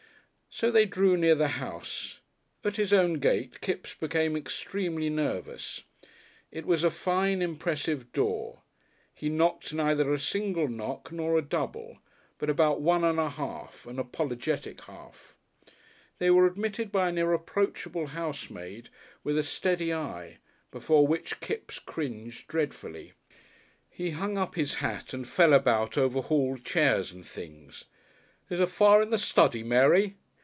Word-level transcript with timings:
So 0.53 0.69
they 0.69 0.85
drew 0.85 1.15
near 1.15 1.33
the 1.33 1.47
house. 1.47 2.19
At 2.65 2.75
his 2.75 2.91
own 2.91 3.19
gate 3.19 3.61
Kipps 3.61 3.93
became 3.93 4.35
extremely 4.35 5.09
nervous. 5.09 5.85
It 6.51 6.65
was 6.65 6.83
a 6.83 6.89
fine, 6.91 7.41
impressive 7.41 8.11
door. 8.11 8.61
He 9.13 9.29
knocked 9.29 9.73
neither 9.73 10.11
a 10.13 10.19
single 10.19 10.67
knock 10.67 11.09
nor 11.09 11.37
a 11.37 11.41
double, 11.41 11.99
but 12.37 12.49
about 12.49 12.81
one 12.81 13.05
and 13.05 13.17
a 13.17 13.29
half 13.29 13.85
an 13.87 13.97
apologetic 13.97 14.81
half. 14.81 15.37
They 16.19 16.29
were 16.29 16.45
admitted 16.47 16.91
by 16.91 17.07
an 17.07 17.17
irreproachable 17.17 18.07
housemaid, 18.07 18.89
with 19.23 19.37
a 19.37 19.43
steady 19.43 19.93
eye, 19.93 20.39
before 20.69 21.07
which 21.07 21.39
Kipps 21.39 21.79
cringed 21.79 22.49
dreadfully. 22.49 23.13
He 23.89 24.11
hung 24.11 24.37
up 24.37 24.55
his 24.55 24.75
hat 24.75 25.13
and 25.13 25.25
fell 25.25 25.53
about 25.53 25.97
over 25.97 26.19
hall 26.19 26.57
chairs 26.57 27.13
and 27.13 27.25
things. 27.25 27.85
"There's 28.49 28.59
a 28.59 28.67
fire 28.67 29.01
in 29.01 29.09
the 29.11 29.17
study, 29.17 29.63
Mary?" 29.63 30.17